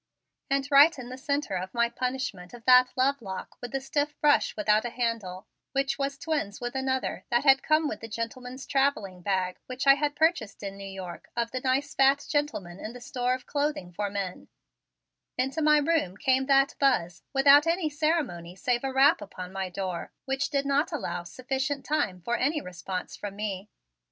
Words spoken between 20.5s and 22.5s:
not allow sufficient time for